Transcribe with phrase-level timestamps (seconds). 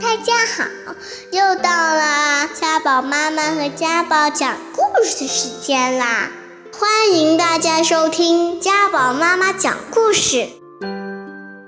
[0.00, 0.64] 大家好，
[1.30, 6.30] 又到了家宝妈妈和家宝讲故事的时间啦！
[6.72, 10.48] 欢迎大家收听家宝妈妈讲故事。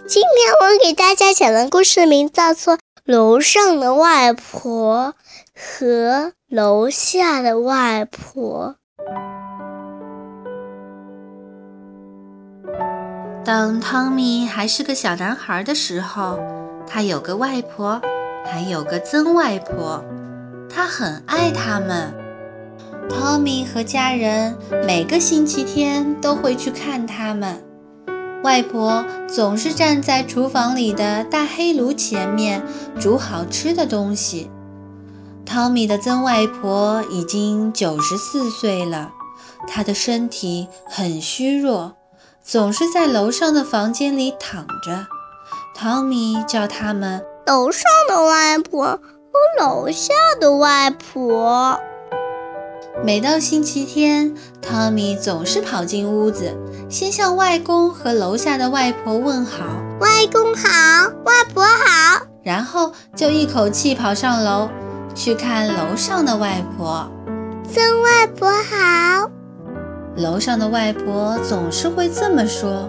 [0.08, 5.14] 今天我给大家讲的故事名叫做《楼上的外婆
[5.54, 8.76] 和楼下的外婆》。
[13.44, 16.38] 当汤米还是个小男孩的时候，
[16.86, 18.00] 他有个外婆。
[18.44, 20.04] 还有个曾外婆，
[20.68, 22.14] 她很爱他们。
[23.10, 24.56] 汤米和家人
[24.86, 27.62] 每个星期天都会去看他们。
[28.42, 32.62] 外婆总是站在厨房里的大黑炉前面
[32.98, 34.50] 煮好吃的东西。
[35.44, 39.12] 汤米的曾外婆已经九十四岁了，
[39.68, 41.94] 她的身体很虚弱，
[42.42, 45.06] 总是在楼上的房间里躺着。
[45.74, 47.22] 汤米叫他们。
[47.44, 51.80] 楼上的外婆和楼下的外婆。
[53.02, 56.56] 每到星期天，汤米总是跑进屋子，
[56.88, 59.64] 先向外公和楼下的外婆问好
[59.98, 64.68] ：“外公好，外婆好。”然后就一口气跑上楼
[65.12, 67.10] 去看楼上的外婆。
[67.68, 69.30] 曾外婆好。
[70.16, 72.88] 楼上的外婆总是会这么说：“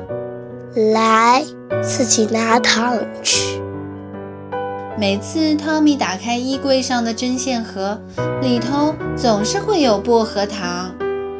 [0.94, 1.44] 来，
[1.82, 3.60] 自己拿糖吃。”
[4.96, 8.00] 每次汤米打开衣柜上的针线盒，
[8.42, 10.94] 里头总是会有薄荷糖。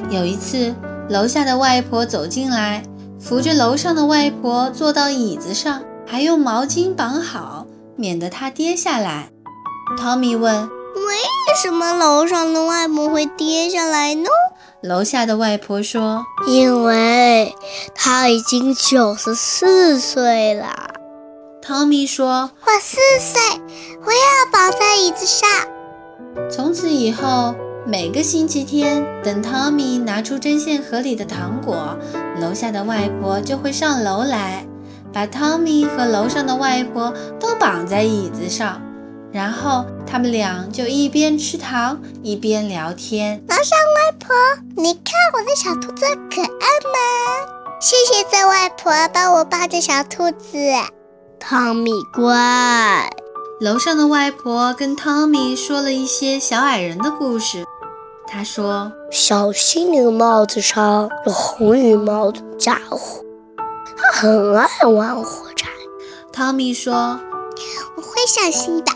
[0.10, 0.74] 有一次，
[1.10, 2.84] 楼下的外婆走进来，
[3.20, 9.30] 扶着楼上的外婆坐到椅子上，还用毛巾绑好，免得她跌下来。
[9.98, 10.64] 汤米问
[10.98, 11.16] ：“为
[11.62, 14.28] 什么楼上的外婆会跌下来呢？”
[14.82, 17.56] 楼下的外婆说：“因为
[17.94, 20.90] 她已经九十四岁了。”
[21.66, 23.40] 汤米说：“我四岁，
[24.06, 25.50] 我也要绑在椅子上。”
[26.52, 27.56] 从此以后，
[27.88, 31.98] 每个星期天，等汤米拿出针线盒里的糖果，
[32.42, 34.68] 楼下的外婆就会上楼来，
[35.14, 38.82] 把汤米和楼上的外婆都绑在椅子上，
[39.32, 43.42] 然后他们俩就一边吃糖一边聊天。
[43.48, 44.36] 楼上外婆，
[44.76, 47.80] 你看我的小兔子可爱吗？
[47.80, 50.58] 谢谢这外婆帮我抱着小兔子。
[51.46, 53.10] 汤米乖，
[53.60, 57.66] 楼上的外婆跟汤米说了一些小矮人的故事。
[58.26, 63.22] 她说：“小心那个帽子上有红羽毛的家伙，
[63.58, 65.68] 他很爱玩火柴。”
[66.32, 67.20] 汤米说
[67.98, 68.94] ：“我会小心的。”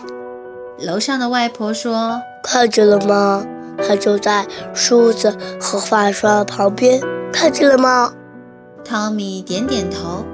[0.80, 3.44] 楼上的外婆说：“看见了吗？
[3.86, 8.14] 他就在梳子和发刷旁边，看见了吗？”
[8.82, 10.24] 汤米点点头。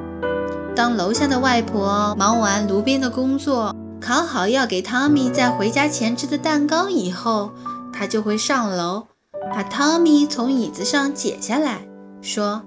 [0.77, 7.53] 当楼下的外婆忙完炉边的工作，烤好要给汤米在回家前吃的蛋糕以后，
[7.93, 9.05] 她就会上楼，
[9.53, 11.83] 把汤米从椅子上解下来，
[12.21, 12.63] 说：“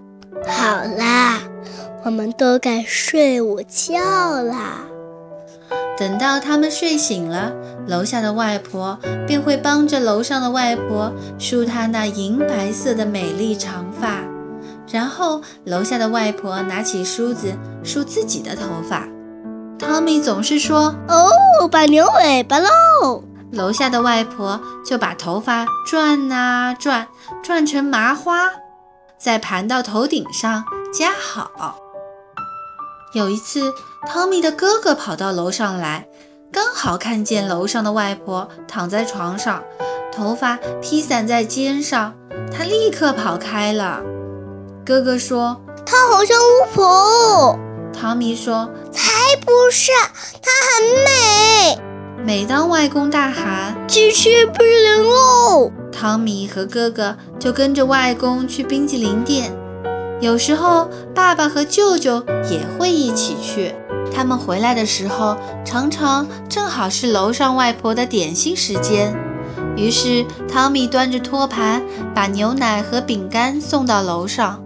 [0.47, 1.41] 好啦，
[2.05, 4.85] 我们都该睡午觉啦。”
[5.99, 7.51] 等到他们睡醒了，
[7.87, 8.97] 楼下的外婆
[9.27, 14.21] 便会帮着楼上的外婆梳她那银白色的美丽长发。
[14.87, 17.53] 然后，楼下的外婆拿起梳子
[17.83, 19.07] 梳自己的头发。
[19.77, 27.07] 汤米总是说：“哦，把牛尾巴喽！”楼下的外婆就把头发转啊转，
[27.43, 28.49] 转成麻花，
[29.17, 31.77] 再盘到头顶上夹好。
[33.13, 33.73] 有一次，
[34.05, 36.07] 汤米的哥哥跑到楼上来，
[36.51, 39.63] 刚好看见楼上的外婆躺在床上，
[40.11, 42.13] 头发披散在肩上，
[42.51, 44.01] 他立刻跑开了。
[44.87, 47.59] 哥哥说：“她好像巫婆。”
[47.91, 49.11] 汤米说：“才
[49.45, 49.91] 不是，
[50.41, 51.77] 她很美。”
[52.23, 59.51] 每当外公大喊“去吃冰淇淋哦”，汤米和哥哥就跟着外公去冰淇淋店。
[60.21, 63.75] 有时候，爸爸和舅舅也会一起去。
[64.09, 69.13] 他们回来的时候，常常正好是楼上外婆的点心时间。
[69.75, 71.83] 于是，汤米端着托盘，
[72.15, 74.63] 把牛奶和饼干送到楼上。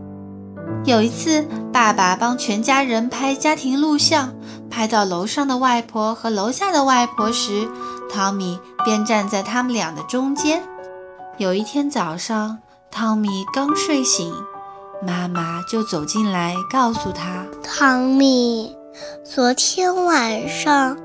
[0.84, 4.34] 有一次，爸爸帮全家人拍家庭录像，
[4.70, 7.70] 拍到楼上的外婆和楼下的外婆时，
[8.12, 10.64] 汤米便站在他们俩的中间。
[11.38, 12.58] 有一天早上，
[12.90, 14.34] 汤米刚睡醒，
[15.06, 18.76] 妈妈就走进来告诉他：“汤米，
[19.24, 20.98] 昨天晚上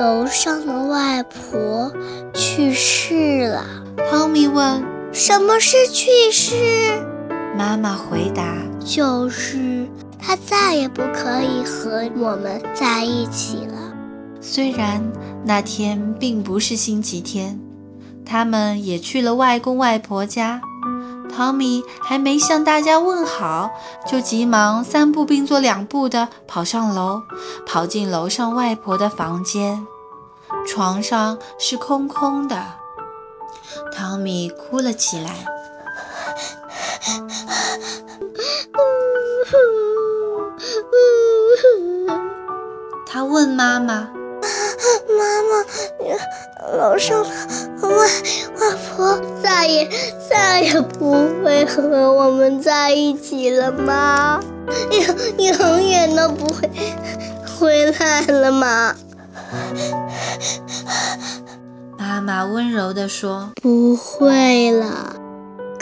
[0.00, 1.92] 楼上的外婆
[2.34, 3.64] 去世了。”
[4.10, 4.84] 汤米问
[5.14, 7.06] ：“什么是去世？”
[7.56, 8.54] 妈妈回答
[8.84, 9.88] ：“就是
[10.18, 13.94] 他再也不可以和我们在一起了。”
[14.42, 15.02] 虽然
[15.44, 17.58] 那天并不是星期天，
[18.26, 20.60] 他们也去了外公外婆家。
[21.34, 23.70] 汤米还没向大家问好，
[24.06, 27.22] 就急忙三步并作两步地跑上楼，
[27.66, 29.86] 跑进楼上外婆的房间。
[30.66, 32.64] 床上是空空的，
[33.92, 35.44] 汤米哭了起来。
[43.06, 43.94] 他问妈妈
[45.08, 45.64] ：“妈妈，
[46.76, 47.30] 楼上的
[47.88, 48.06] 外
[48.60, 49.88] 外婆再也
[50.28, 51.12] 再也不
[51.42, 54.38] 会和我们在一起了吗？
[54.90, 55.02] 永
[55.46, 56.68] 永远都不会
[57.58, 58.94] 回来了吗？”
[61.96, 65.16] 妈妈温柔地说：“不会了。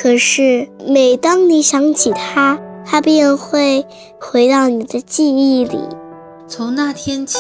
[0.04, 3.86] 可是每当你想起他，他便会
[4.20, 5.78] 回到你的记忆里。”
[6.46, 7.38] 从那天起，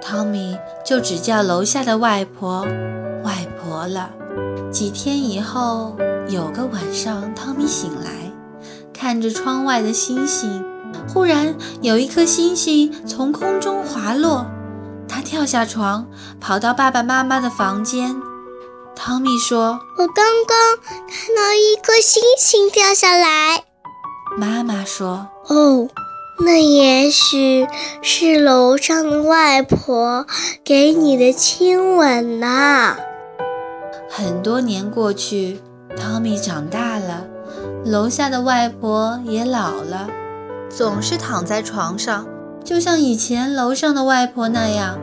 [0.00, 2.62] 汤米就只叫楼下的外婆
[3.22, 4.08] “外婆”了。
[4.72, 5.94] 几天以后，
[6.30, 8.32] 有个晚上，汤米醒来，
[8.94, 10.64] 看着窗外的星星，
[11.12, 14.46] 忽然有一颗星星从空中滑落，
[15.06, 16.06] 他跳下床，
[16.40, 18.16] 跑到爸爸妈妈的房间。
[19.02, 20.76] 汤米说：“我刚刚
[21.08, 23.64] 看到一颗星星掉下来。”
[24.36, 25.88] 妈妈说：“哦。”
[26.44, 27.66] 那也许
[28.02, 30.26] 是楼上的外婆
[30.62, 32.98] 给你的亲吻呐。
[34.10, 35.62] 很多年过去，
[35.96, 37.26] 汤米长大了，
[37.86, 40.08] 楼下的外婆也老了，
[40.68, 42.26] 总是躺在床上，
[42.62, 44.98] 就像以前楼上的外婆那样。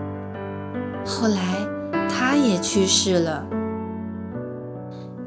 [1.04, 1.68] 后来，
[2.08, 3.44] 她也去世了。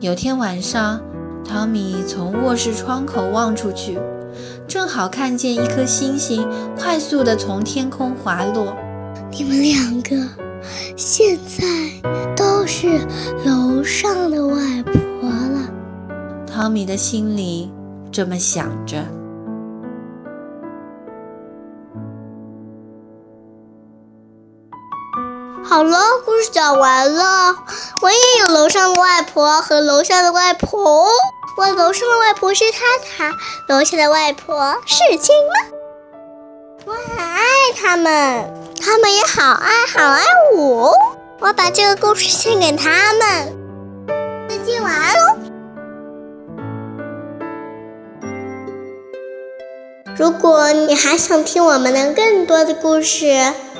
[0.00, 0.98] 有天晚上，
[1.46, 3.98] 汤米从卧室窗口望出去。
[4.66, 8.74] 正好看见一颗星星快速地从天空滑落。
[9.30, 10.16] 你们两个
[10.96, 11.66] 现在
[12.34, 12.98] 都是
[13.44, 15.70] 楼上的外婆了。
[16.46, 17.70] 汤米的心里
[18.10, 19.04] 这么想着。
[25.70, 27.54] 好了，故事讲完了。
[28.02, 31.06] 我也有楼上的外婆和楼下的外婆。
[31.56, 33.36] 我楼上的外婆是塔塔，
[33.68, 35.52] 楼下的外婆是青蛙。
[36.86, 37.40] 我很爱
[37.80, 38.52] 他们，
[38.84, 40.24] 他们也好爱好爱
[40.56, 40.92] 我。
[41.38, 43.56] 我把这个故事献给他们。
[44.48, 45.36] 再见，晚安喽。
[50.18, 53.52] 如果你还想听我们的更多的故事，